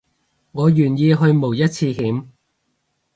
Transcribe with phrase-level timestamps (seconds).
[0.51, 2.25] 我願意去冒一次險